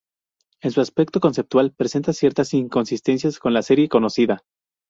[0.63, 4.41] En su aspecto conceptual, presenta ciertas inconsistencias con la serie conocida.